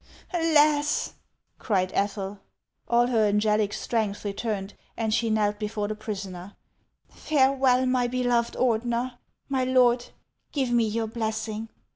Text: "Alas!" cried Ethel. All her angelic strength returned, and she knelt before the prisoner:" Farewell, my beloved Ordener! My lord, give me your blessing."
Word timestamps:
"Alas!" 0.33 1.13
cried 1.59 1.91
Ethel. 1.93 2.39
All 2.87 3.05
her 3.05 3.27
angelic 3.27 3.71
strength 3.71 4.25
returned, 4.25 4.73
and 4.97 5.13
she 5.13 5.29
knelt 5.29 5.59
before 5.59 5.87
the 5.87 5.93
prisoner:" 5.93 6.55
Farewell, 7.27 7.85
my 7.85 8.07
beloved 8.07 8.55
Ordener! 8.55 9.19
My 9.47 9.63
lord, 9.63 10.07
give 10.53 10.71
me 10.71 10.85
your 10.85 11.05
blessing." 11.05 11.69